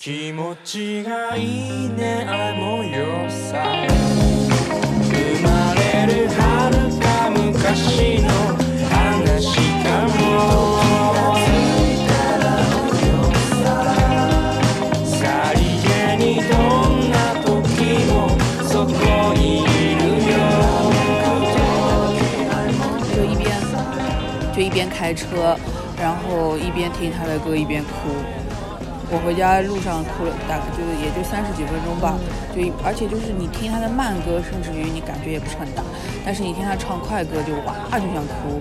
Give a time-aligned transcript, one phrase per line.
[0.00, 3.63] 気持ちがいいねあの夜さ
[5.03, 6.39] 生まれる遥
[6.99, 8.29] か昔の
[8.89, 10.19] 話かも
[15.05, 16.49] さりげにど
[16.89, 17.15] んな
[17.45, 17.49] 時
[18.07, 18.11] も
[18.67, 18.91] そこ
[19.35, 19.65] にい
[19.95, 20.01] る
[20.31, 20.33] よ
[23.13, 23.41] 就一边
[24.53, 25.25] 就一边开车，
[25.97, 27.89] 然后一边听他的歌一边哭。
[29.11, 32.17] 我回家路上哭了，大概就也就三十几分钟吧。
[32.55, 35.83] 就一而且就是你听他的慢歌，甚至于你感觉也不是很大，
[36.25, 38.57] 但是你听他唱快歌就哇就想哭。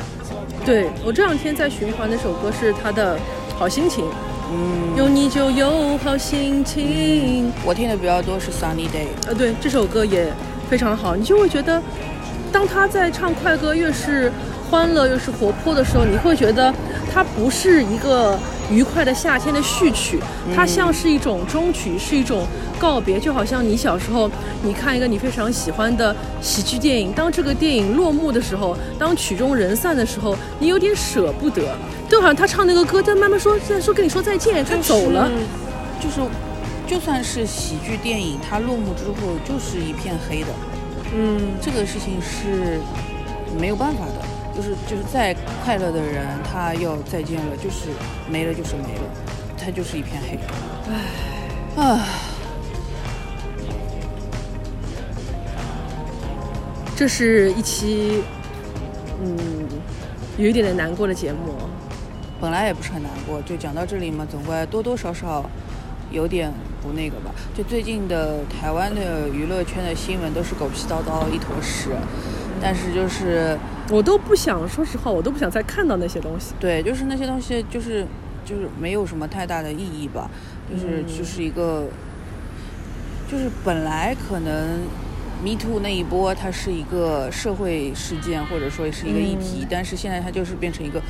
[0.64, 3.16] 对我这两天在循环那首歌是他的
[3.56, 4.04] 《好心情》，
[4.52, 7.52] 嗯，有你就有好心情。
[7.64, 9.06] 我听的比较多是 Sunny Day。
[9.26, 10.26] 呃，对，这首歌也
[10.68, 11.80] 非常好，你就会觉得，
[12.52, 14.30] 当他在唱快歌越是
[14.70, 16.74] 欢乐越是活泼的时候，你会觉得
[17.12, 18.38] 他不是一个
[18.70, 20.18] 愉快的夏天的序曲，
[20.54, 22.46] 它像是一种终曲，是一种
[22.78, 24.30] 告别，就好像你小时候
[24.62, 31.76] 你看一个你非常喜欢的喜剧电影，当这个电影落幕的时候，当曲终人散的时候，你有点舍不得，
[32.08, 35.28] 就好像他唱那个歌，他慢慢说在说跟你说再见，他走了。
[36.00, 36.20] 就是
[36.86, 40.48] 就算是喜剧电影，它落幕之后就是一片黑的，
[41.14, 42.80] 嗯，这个事情是
[43.60, 44.29] 没有办法的。
[44.54, 45.34] 就是就是再
[45.64, 47.88] 快乐的人，他要再见了，就是
[48.30, 49.02] 没了就是没了，
[49.56, 50.38] 他就是一片黑。
[51.76, 52.06] 唉，啊，
[56.96, 58.22] 这是一期，
[59.22, 59.36] 嗯，
[60.36, 61.54] 有一点点难过的节目。
[62.40, 65.44] 本来也不是很难过，就讲到这里嘛，总归多多少少
[66.10, 66.50] 有点
[66.82, 67.30] 不那个吧。
[67.54, 71.90] 就最近的台湾的娱乐圈的新闻都是狗屁叨叨一坨屎，
[72.60, 73.56] 但是就是
[73.90, 76.54] 我都不想，说实话，我都不想再看到那些东西。
[76.60, 78.06] 对，就是那些东西，就是
[78.44, 80.30] 就是没有什么太大的意义吧，
[80.70, 81.86] 就是、就是一个，
[83.30, 84.80] 就是本来可能
[85.42, 91.00] Me Too 那一波它是一个社会事件或者说是一个议题，但是现在它就是变成一个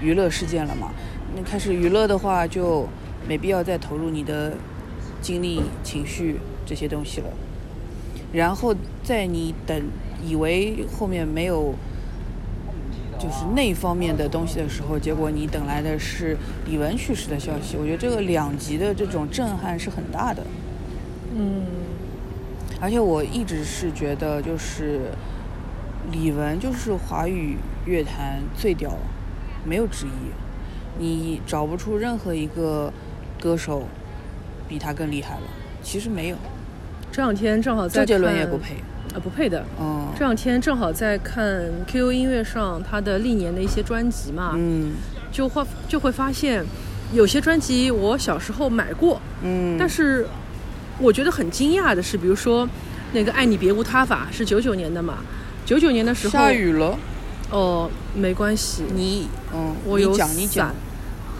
[0.00, 0.92] 娱乐事件了嘛。
[1.34, 2.88] 那开始娱乐的话，就
[3.26, 4.52] 没必要再投入你的
[5.20, 7.26] 精力、情绪这些东西了。
[8.32, 9.82] 然后在你等
[10.24, 11.74] 以为后面没有
[13.18, 16.36] 就是那方面的东西的时候，结果你等来的是
[16.66, 17.76] 李玟去世的消息。
[17.76, 20.42] 我觉得这个两极的这种震撼是很大的。
[21.36, 21.62] 嗯，
[22.80, 25.12] 而且我一直是觉得，就是
[26.10, 28.92] 李玟就是华语乐坛最屌，
[29.64, 30.10] 没有之一。
[30.98, 32.92] 你找不出任何一个
[33.40, 33.84] 歌手
[34.68, 35.42] 比他更厉害了。
[35.82, 36.36] 其实没有，
[37.12, 38.76] 这两天正好在周杰伦也不配。
[39.14, 39.64] 啊，不配的。
[39.78, 40.08] 哦。
[40.18, 44.92] 这两天正好在看 QQ 音乐上他的历年的一些专辑嘛，嗯。
[45.32, 46.64] 就会就会发现，
[47.12, 50.26] 有些专辑我小时候买过，嗯，但是
[50.98, 52.68] 我觉得很惊讶的是，比如说
[53.12, 55.18] 那个《爱你别无他法》是九九年的嘛，
[55.64, 56.98] 九九年的时候下雨了，
[57.50, 60.74] 哦，没关系，你嗯，我有你讲你讲伞，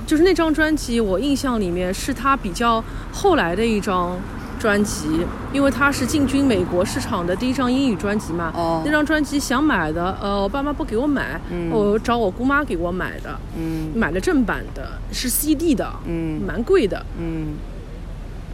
[0.06, 2.82] 就是那张专辑，我印象里面是他比较
[3.12, 4.16] 后来的一张
[4.60, 8.52] 专辑，因为它是进军美国市场的第一张英语专辑嘛。
[8.54, 8.82] 哦。
[8.84, 11.70] 那张专辑想买的，呃，我爸妈不给我买，嗯。
[11.70, 13.90] 我找我姑妈给我买的，嗯。
[13.94, 16.40] 买的正版的，是 CD 的，嗯。
[16.46, 17.04] 蛮贵的。
[17.18, 17.54] 嗯。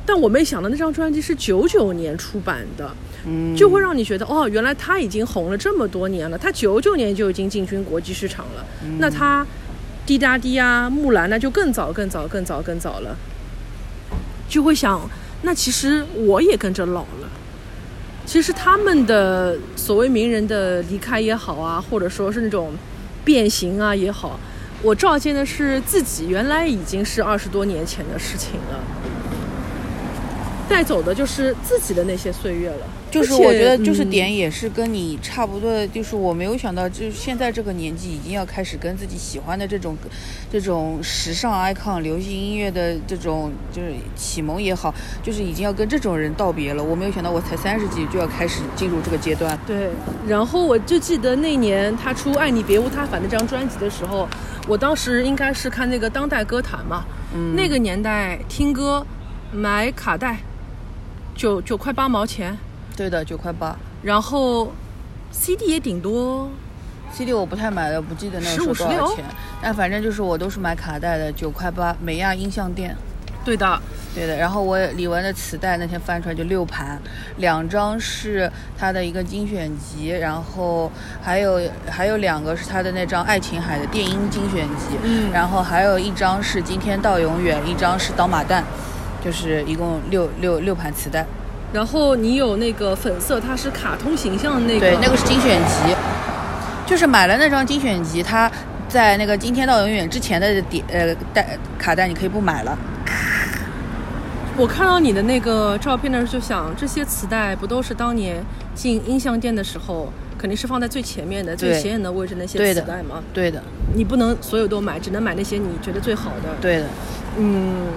[0.06, 2.88] 但我没想到那张专辑是九九年出版的，
[3.26, 8.98] 嗯，就会让你觉得哦，原来他已经红了这么多年了，他九九年就已经进军国际市场了，嗯。
[9.00, 9.44] 那他
[10.06, 13.16] 滴答滴啊、木兰那就更早、更早、更早、更早了，
[14.48, 15.00] 就会想，
[15.42, 17.28] 那其实我也跟着老了。
[18.24, 22.72] 其实他们的所谓名人的离开也好啊，或者说是那种
[23.24, 24.38] 变形啊也好，
[24.82, 28.80] 我照见的是自己原来已经是二十多年前的事情了。
[30.68, 39.96] 带走的就是自己的那些岁月了，就是我觉得就是嗯点也是跟你差不多的，就是我没有想到，就是现在这个年纪已经要开始跟自己喜欢的这种
[40.50, 46.82] 这种时尚 icon、流行音乐的这种就是启蒙也好，就是已经要跟这种人道别了。
[46.82, 49.56] 我没有想到我才三十几就要开始进入这个阶段。
[49.66, 49.88] 对，
[50.26, 54.28] 然后我就记得那年他出《爱你别无他法》那张专辑的时候，
[54.66, 57.04] 我当时应该是看那个当代歌坛嘛，
[57.34, 59.06] 嗯那个年代听歌
[59.52, 60.36] 买卡带
[61.36, 62.56] 九九块八毛钱，
[62.96, 63.76] 对的，九块八。
[64.02, 64.72] 然后
[65.30, 66.48] CD 也顶多
[67.12, 69.24] CD 我不太买了，不记得那个时候15 16多少钱，
[69.60, 72.96] 但反正就是我都是买卡带的，九块八，美亚音像店。
[73.44, 73.80] 对的，
[74.12, 77.00] 对的，然后我李玟的磁带那天翻出来就六盘，
[77.36, 80.90] 两张是她的一个精选集，然后
[81.22, 88.60] 还有还有两个是她的那张《爱琴海》的电音精选集，嗯然后还有一张是《今天到永远》，一张是《刀马旦》，
[89.26, 91.26] 就是一共六六六盘磁带。
[91.72, 95.96] 然后你有那个粉色，它是卡通形象的那个，对，那个是精选集，
[96.86, 98.48] 就是买了那张精选集，它
[98.88, 102.78] 在那个今天到永远之前的点呃带卡带你可以不买了。
[104.56, 108.36] 我看到你的那个照片的时候，就想这些磁带不都是当年
[108.74, 113.22] 进音像店的时候，肯定是放在最前面的、最显眼的位置那些磁带吗？
[113.34, 113.60] 对的，
[113.92, 116.86] 你不能所有都买，只能买那些你觉得最好的。，对的。
[117.38, 117.88] 嗯，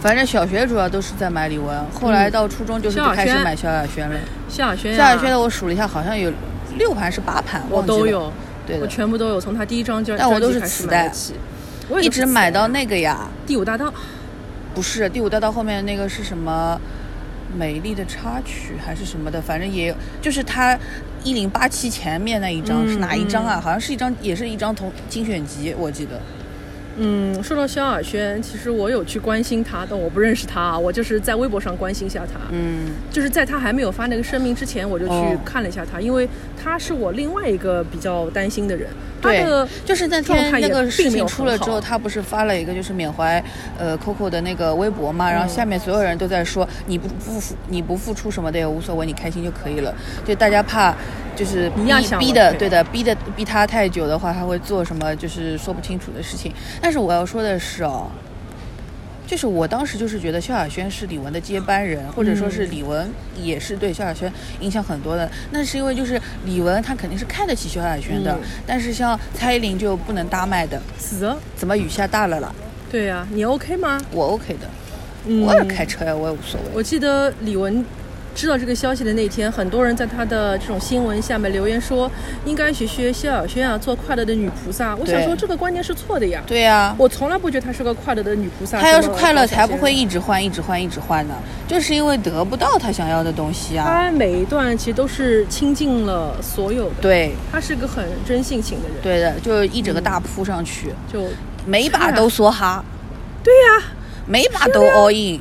[0.00, 4.16] 反正小学主要都是在买李玟，后来到初中就是萧亚轩开始买萧亚轩了。
[4.48, 6.32] 萧亚轩、啊，萧亚轩的我数了一下，好像有
[6.76, 8.06] 六盘是八盘，我都。
[8.06, 8.32] 有，我
[8.66, 11.10] 对我，全部都有，从他第一张就但我都是磁带
[11.88, 13.92] 我一直买到那个呀，第五大道。
[14.74, 16.80] 不是第五大道后面那个是什么？
[17.56, 20.76] 美丽的插曲还是什么的，反正也有，就是他
[21.22, 23.60] 一零八七前面那一张、嗯是哪一张啊？
[23.62, 26.20] 好像是一张，也是一张同精选集，我记得。
[26.98, 32.40] 嗯，说到萧亚轩，其实我有去关心他，但我不认识他啊，我就是在微博上关心一下他。
[32.50, 36.28] 嗯，就是在他还没有发那个声明之前，我就去哦看了一下他，因为
[36.62, 38.88] 他是我另外一个比较担心的人。
[39.20, 43.42] 他对的，就是那状态也天那个事情出了之后，很好他不是发了一个就是缅怀
[43.78, 49.94] 呃 Coco 的那个微博嘛，然后下面所有人都在说你不不付你不付出什么的也无所谓，你开心就可以了。
[50.24, 50.94] 就大家怕
[51.36, 56.52] 就是逼你要想逼的，对对的，逼的逼他太久的话，他会做什么就是说不清楚的事情。
[56.80, 58.10] 但是我要说的是哦。
[59.28, 63.04] 就是我当时就是觉得萧亚轩是李玟的接班人，或者说是嗯李玟
[63.34, 65.28] 也是对萧亚轩影响很多的。
[65.50, 70.80] 那是因为就是李玟她肯定是看得起萧亚轩的，嗯但是像蔡依林就不能搭麦的。
[70.96, 71.36] 死了。
[71.56, 72.54] 怎么雨下大了啦？
[72.88, 74.00] 对呀、你 OK 吗？
[74.12, 74.70] 我 OK 的，
[75.26, 76.66] 嗯我也开车呀，我也无所谓。
[76.72, 77.82] 我记得李玟
[78.36, 82.08] 知道这个消息的那天，很多人在他的这种新闻下面留言说，
[82.44, 84.94] 应该学学萧亚轩啊，做快乐的女菩萨。
[84.94, 86.42] 我想说这个观念是错的呀。
[86.46, 88.78] 对呀、我从来不觉得她是个快乐的女菩萨。
[88.78, 91.34] 她要是快乐，才不会一直换、一直换、一直换呢。
[91.66, 93.86] 就是因为得不到她想要的东西啊。
[93.88, 98.98] 她每一段其实都是倾尽了所有的。，对，她是个很真性情的人。
[99.02, 101.24] 对的，就一整个大扑上去，就
[101.64, 102.84] 每把都梭哈，
[103.42, 103.86] 对呀、
[104.26, 105.40] 每把都 all in。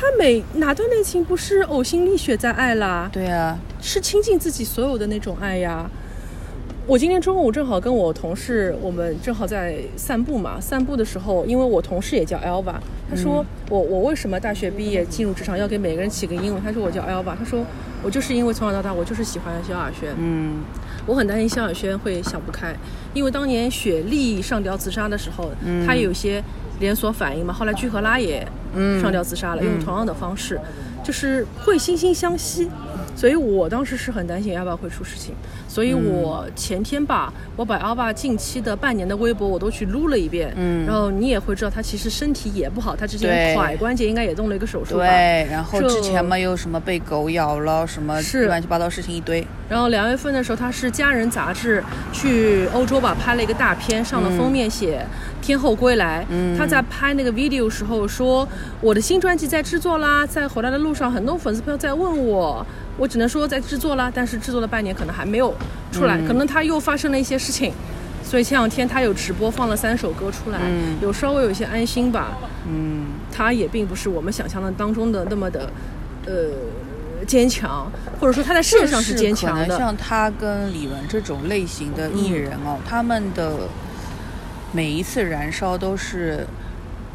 [0.00, 3.10] 她每哪段恋情不是呕心沥血在爱啦？
[3.12, 5.90] 对啊，是倾尽自己所有的那种爱呀。
[6.86, 10.58] 我今天中午正好跟我同事，我们正好在散步嘛。
[10.58, 12.76] 散步的时候，因为我同事也叫 Elva，
[13.10, 16.62] 他说、我我为什么大学毕业进入职场要给每个人起个英文？
[16.64, 17.62] 他说我叫 Elva，他说
[18.02, 20.62] 我就是因为从小到大我就是喜欢萧亚轩，嗯
[21.06, 22.74] 我很担心萧亚轩会想不开，
[23.12, 26.42] 因为当年雪莉上吊自杀的时候，嗯她也有些
[26.80, 27.52] 连锁反应嘛。
[27.52, 29.00] 后来聚合拉也嗯。
[29.00, 30.60] 上吊自杀了，用同样的方式，
[31.04, 32.68] 就是会惺惺相惜。
[33.16, 35.34] 所以我当时是很担心 Alba 会出事情，
[35.68, 40.86] 所以我前天吧，我把 Alba 近期的半年的微博我都去撸了一遍，嗯。
[40.86, 48.46] 然后你也会知道他其实身体也不好，他之前踝关节应该也动了一个手术吧，对，然后之前嘛又什么被狗咬了，什么是。
[48.46, 49.46] 乱七八糟事情一堆。
[49.70, 51.82] 然后两月份的时候，他是《家人》杂志
[52.12, 55.06] 去欧洲吧拍了一个大片，上了封面写
[55.46, 56.22] 《天后归来》。
[56.28, 58.46] 嗯他在拍那个 video 时候说，
[58.80, 62.66] 我的新专辑在制作啦，在回来的路上，很多粉丝朋友在问我，
[62.98, 65.54] 我只能说在制作啦，但是制作了半年，可能还没有
[65.92, 67.72] 出来，嗯可能他又发生了一些事情。
[68.24, 72.36] 所以前两天他有直播放了三首歌出来，嗯有稍微有一些安心吧。
[72.68, 75.70] 嗯，他也并不是我们想象的当中的那么的，
[76.26, 76.32] 呃，
[77.26, 77.90] 坚强，
[78.20, 79.62] 或者说他在事业上是坚强的。
[79.62, 83.68] 可能像他跟李玟这种类型的艺人哦，他们的
[84.72, 86.46] 每一次燃烧都是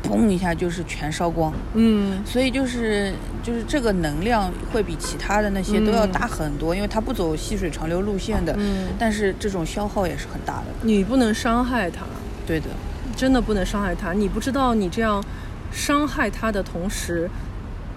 [0.03, 6.11] 砰一下就是全烧光，嗯，所以就是就是这个能量会比其他的那些都要嗯。
[6.11, 8.89] 大很多，因为他不走细水长流路线的，嗯。
[8.99, 10.65] 但是这种消耗也是很大的。
[10.83, 12.05] 你不能伤害他，
[12.45, 12.67] 对的，
[13.15, 14.13] 真的不能伤害他。
[14.13, 15.23] 你不知道你这样
[15.71, 17.27] 伤害他的同时，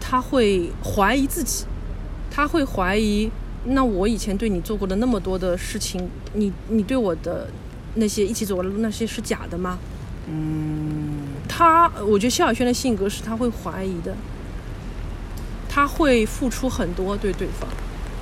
[0.01, 1.67] 他会怀疑自己，
[2.31, 3.31] 他会怀疑，
[3.65, 7.49] 那我以前对你做过的那么多的事情，你你对我的
[7.95, 9.79] 那些一起走过的路那些是假的吗？
[10.31, 14.15] 嗯，他，我觉得萧亚轩的性格是他会怀疑的，
[15.69, 17.69] 他会付出很多对对方。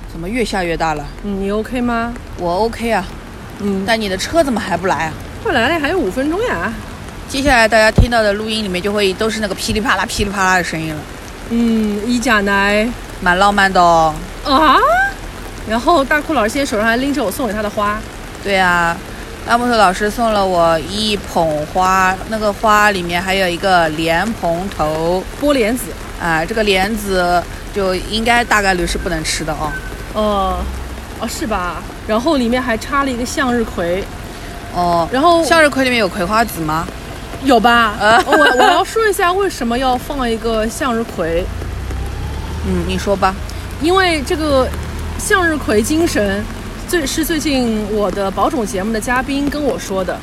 [0.09, 1.05] 怎么越下越大了？
[1.23, 2.13] 嗯，你 OK 吗？
[2.39, 3.05] 我 OK 啊，
[3.59, 5.13] 嗯，但你的车怎么还不来啊？
[5.43, 6.73] 快来了，还有五分钟呀。
[7.27, 11.01] 接下来大家听到的录音里面就会都是那个噼里啪啦、噼里啪啦的声音了，
[11.49, 12.89] 嗯，一甲奶
[13.21, 14.13] 蛮浪漫的哦。
[14.45, 14.77] 啊，
[15.67, 17.99] 然后大酷老师现在手上还拎着我送给他的花，
[18.43, 18.95] 对啊，
[19.45, 25.85] 大木头老师送了我一捧花，那个花里面还有一个莲蓬头剥莲子，
[26.21, 27.43] 啊，这个莲子
[27.73, 29.71] 就应该大概率是不能吃的哦。
[30.13, 30.57] 哦，
[31.19, 31.83] 哦是吧？
[32.07, 34.03] 然后里面还插了一个向日葵，
[34.73, 36.87] 哦，然后向日葵里面有葵花籽吗？
[37.43, 37.93] 有吧？
[38.25, 41.45] 我我要说一下为什么要放一个向日葵，
[42.65, 43.35] 嗯，你说吧。
[43.81, 44.67] 因为这个
[45.19, 46.43] 向日葵精神，
[46.87, 50.17] 最是最近我的保种节目的嘉宾跟我说的。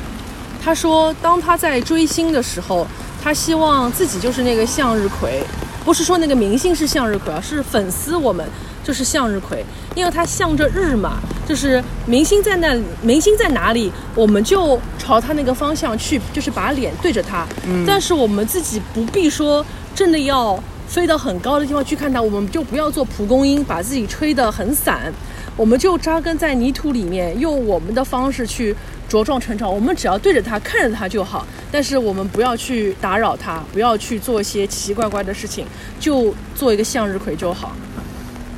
[0.63, 2.87] 他说，当他在追星的时候，
[3.23, 5.43] 他希望自己就是那个向日葵，
[5.85, 8.45] 不是说那个明星是向日葵啊，是粉丝我们
[8.83, 9.63] 就是向日葵，
[9.95, 17.47] 因为他向着日嘛，就是明星在那，明星在哪里，我们就朝他那个方向去，就是把脸对着他。
[17.67, 19.65] 嗯但是我们自己不必说
[19.95, 20.59] 真的要
[20.95, 25.13] 飞到很高的地方去看它，我们就不要做蒲公英，把自己吹得很散，
[25.57, 28.73] 我们就扎根在泥土里面，用我们的方式去
[29.11, 29.69] 茁壮成长。
[29.69, 35.67] 我们只要对着它，看着它就好，但是我们不要去打扰它，不要去做一些奇奇怪怪的事情，
[35.99, 37.73] 就做一个向日葵就好。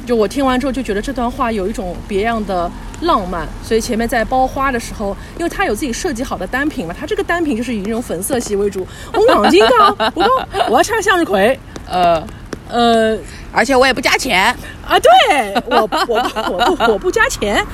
[0.05, 8.87] 就我听完之后就觉得这段话有一种别样的浪漫，所以前面在包花的时候，因为它有自己设计好的单品嘛，它这个单品就是以那种粉色系为主。
[9.15, 10.31] 我硬劲讲，我说
[10.69, 12.27] 我要插向日葵，呃，
[12.69, 13.17] 呃
[13.53, 14.55] 而且我也不加钱。
[14.87, 17.65] 啊，对我我不我不我不加钱。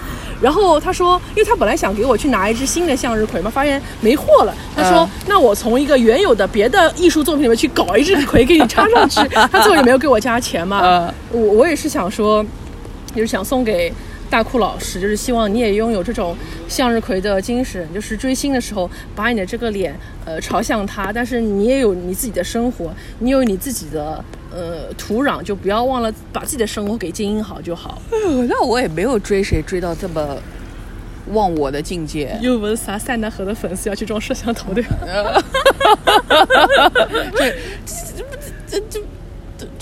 [0.40, 4.52] 然后他说，因为他本来想给我去拿一支新的向日葵嘛，发现没货了。
[4.74, 9.20] 他说，嗯那我从一个原有的别的艺术作品里面去搞一支葵给你插上去。
[9.52, 10.80] 他最后也没有给我加钱嘛。
[10.82, 12.44] 嗯我我也是想说，
[13.14, 13.92] 就是想送给
[14.32, 16.34] 大库老师，就是希望你也拥有这种
[16.66, 28.00] 向日葵的精神，就是追星的时候把你的这个脸呃朝向他，但是你也有你自己的生活，你有你自己的呃土壤，就不要忘了把自己的生活给经营好就好。
[28.10, 30.38] 呃那我也没有追谁追到这么
[31.32, 32.34] 忘我的境界。
[32.40, 34.82] 又不是啥塞纳河的粉丝要去装摄像头的。
[38.66, 39.02] 这就就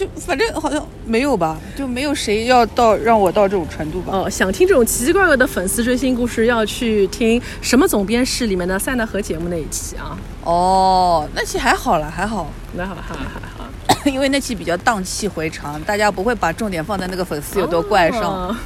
[0.00, 4.16] 就反正好像没有吧，就没有谁要到让我到这种程度吧。
[4.16, 10.16] 哦，想听这种奇奇怪怪的粉丝追星故事，要去听什么总编室里面的塞纳河节目那一期啊。
[10.44, 13.68] 哦，那期还好了，还好，那好，还好，还好。
[14.10, 18.22] 因为那期比较荡气回肠，大家不会把重点放在那个粉丝有多怪上。
[18.22, 18.56] 哦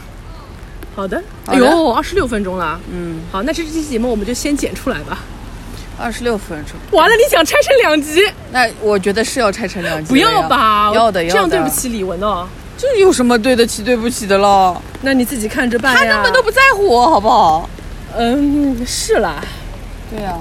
[0.94, 2.80] 好的，好的哎呦，二十六分钟了。
[2.88, 5.18] 嗯，好，那这期节目我们就先剪出来吧。
[5.98, 8.20] 二十六分钟，完了，你想拆成两集？
[8.50, 10.16] 那我觉得是要拆成两集不。
[10.16, 11.32] 要吧，要的，要的。
[11.32, 12.46] 这样对不，起李文哦。
[12.76, 14.80] 这有什么对得起对不起的了？
[15.02, 16.04] 那你自己看着办他。
[16.04, 17.68] 根本都不在乎我，好不好？
[18.16, 19.44] 嗯，是啦。
[20.10, 20.36] 对呀、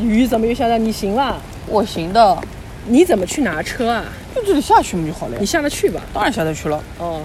[0.00, 0.76] 雨怎么又下大？
[0.76, 1.40] 你行了？
[1.66, 2.38] 我行的，
[2.86, 4.04] 你怎么去拿车啊？
[4.34, 5.46] 就这里下去嘛就好了呀你。
[5.46, 6.00] 下得去吧？
[6.12, 6.82] 当然下得去了。
[6.98, 7.22] 哦，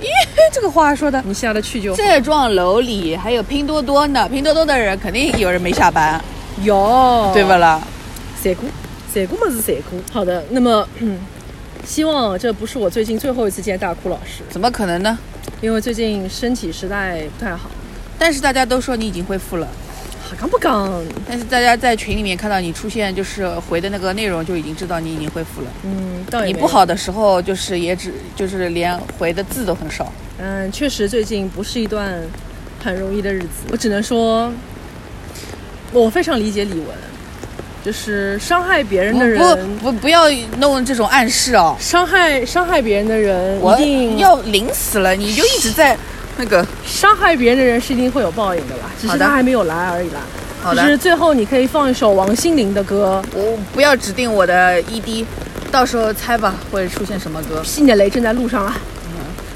[0.00, 0.06] 咦
[0.52, 1.22] 这个话说的。
[1.24, 1.96] 你下得去就好。
[1.96, 6.22] 这幢楼里还有拼多多呢，拼多多的人肯定有人没下班，
[6.62, 7.50] 有，对不？
[7.50, 7.80] 啦？
[8.40, 8.68] 散过，
[9.12, 9.98] 散过嘛是散过。
[10.12, 11.18] 好的，那么，嗯，
[11.84, 15.18] 希望这不是我最近最后一次见大哭老师，怎么可能呢？
[15.60, 17.70] 因为最近身体实在不太好。
[18.18, 19.66] 但是大家都说你已经恢复了，
[20.22, 21.02] 哈刚不刚？
[21.26, 25.66] 但是大家在群里面看到你出现，就是回的那个内容，就已经知道你已经恢复了。
[25.84, 26.84] 嗯，倒也你不好。
[26.84, 30.12] 的时候，就是也只就是连回的字都很少。
[30.38, 32.20] 嗯，确实最近不是一段
[32.82, 33.48] 很容易的日子。
[33.70, 34.52] 我只能说，
[35.92, 36.84] 我非常理解李玟，
[37.84, 39.38] 就是伤害别人的人，
[39.78, 41.74] 不不不要弄这种暗示哦！
[41.80, 45.96] 伤害伤害别人的人一定要临死了，你就一直在
[46.36, 50.20] 那个伤害别人的人是一定会有报应的吧，只是他还没有来而已啦。
[50.62, 50.82] 好的。
[50.82, 55.24] 就是最后你可以放一首王心凌的歌，我不要指定我的 ED，
[55.72, 58.76] 到时候猜吧会出现什么歌《屁你的雷正在路上》啊，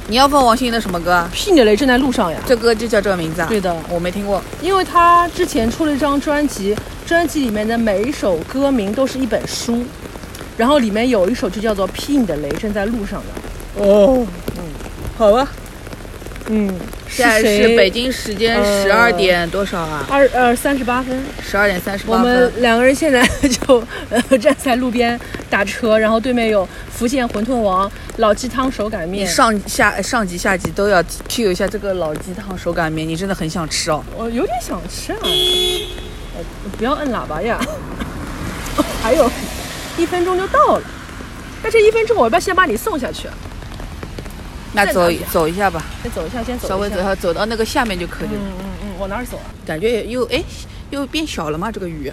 [0.06, 1.28] 你要放王心凌的什么歌啊？
[1.34, 2.38] 《屁你的雷正在路上》呀。
[2.46, 3.46] 这歌就叫这个名字啊？
[3.48, 4.42] 对的，我没听过。
[4.60, 9.82] 因为他之前出了一张专辑，专辑里面的每一首歌名都是一本书，
[10.58, 13.22] 然后里面有一首就叫做《屁你的雷正在路上》
[13.80, 13.86] 的。
[13.86, 14.26] 哦，
[14.58, 14.62] 嗯
[15.16, 15.48] 好吧。
[16.48, 16.68] 嗯，
[17.08, 20.06] 现在是北京时间呃十二点多少啊？
[20.10, 21.18] 二呃三十八分。
[21.42, 22.52] 十二点三十我八分我们。
[22.60, 29.26] 两个人现在 就呃站在路边打车，然后对面有福建馄饨王、老鸡汤手擀面。
[29.26, 34.04] 上下上级下级都要 Q 一下这个老鸡汤手擀面，你真的很想吃哦。
[34.16, 35.18] 我有点想吃啊！
[36.36, 36.44] 呃，
[36.76, 37.58] 不要摁喇叭呀！
[39.02, 39.30] 还有
[39.96, 40.82] 一分钟就到了，
[41.62, 43.34] 那这一分钟我要不要先把你送下去啊？
[44.74, 46.68] 那走走一下吧，先走一下，先走一下。
[46.68, 48.34] 稍微走一下，走到那个下面就可以了。
[48.34, 49.46] 嗯嗯嗯，往哪儿走啊？
[49.64, 50.42] 感觉又哎
[50.90, 51.70] 又变小了吗？
[51.72, 52.12] 这个雨，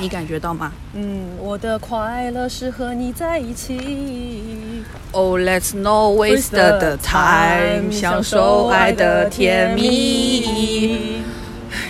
[0.00, 4.84] 你感觉到吗嗯，我的快乐是和你在一起。
[5.10, 11.22] ？Oh, let's not waste the time，享受爱的甜蜜。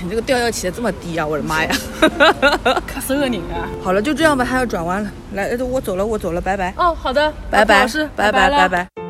[0.02, 1.26] 你这个调要起的这么低啊！
[1.26, 1.70] 我的妈呀！
[2.86, 3.68] 卡死个人啊！
[3.82, 5.10] 好了，就这样吧，还要转弯了。
[5.34, 9.01] 来，呃我走了，我走了，拜拜，哦，好的，拜拜老师，，拜拜拜，拜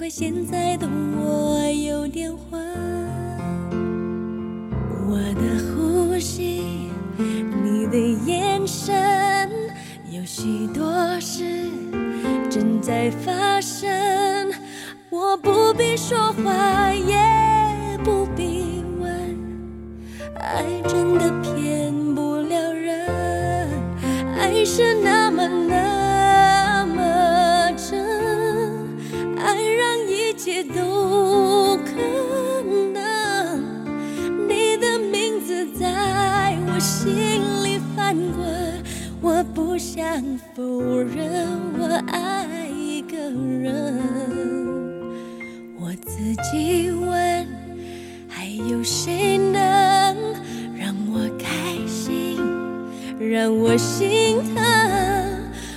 [0.00, 0.88] 怪现在的
[1.18, 2.58] 我有点昏。
[5.06, 5.42] 我的
[5.76, 6.88] 呼吸，
[7.62, 9.50] 你的眼神，
[10.10, 11.68] 有许多事
[12.48, 14.50] 正在发生。
[15.10, 17.14] 我不必说话，也
[18.02, 19.36] 不必问，
[20.34, 23.68] 爱真的骗不了人，
[24.38, 25.99] 爱是那么难
[39.80, 40.22] 想
[40.54, 40.62] 否
[40.98, 43.98] 认我爱一个人。
[45.80, 46.20] 我自
[46.52, 47.48] 己问，
[48.28, 49.54] 还有谁能
[50.76, 51.48] 让我开
[51.86, 52.36] 心，
[53.18, 54.62] 让我心疼？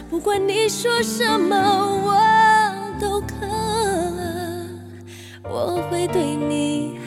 [0.09, 2.19] 不管你说什么，我
[2.99, 3.47] 都可。
[5.43, 6.99] 我会对你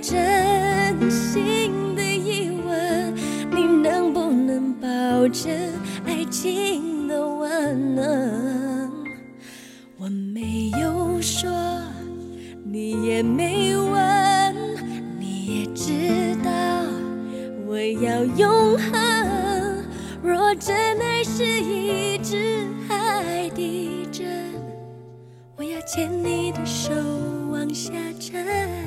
[0.00, 3.14] 真心的疑问，
[3.50, 4.88] 你能不能保
[5.28, 5.50] 证
[6.06, 8.90] 爱情的万能？
[9.98, 11.50] 我没有说，
[12.64, 14.54] 你也没问，
[15.18, 16.50] 你也知道
[17.66, 19.84] 我要永恒。
[20.22, 24.26] 若真爱是一只海底针，
[25.56, 26.92] 我要牵你的手
[27.50, 28.77] 往下沉。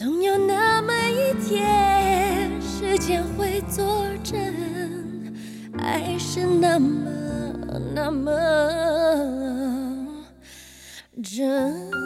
[0.00, 4.34] 总有那么一天，时间会作证，
[5.76, 7.10] 爱是那么
[7.94, 8.32] 那么
[11.22, 11.99] 真。